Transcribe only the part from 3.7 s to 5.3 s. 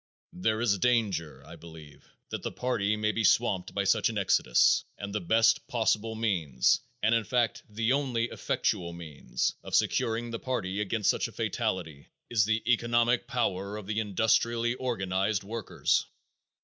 by such an exodus and the